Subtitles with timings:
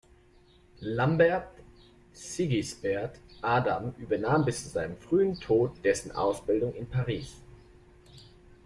[0.81, 7.35] Lambert-Sigisbert Adam übernahm bis zu seinem frühen Tod dessen Ausbildung in Paris.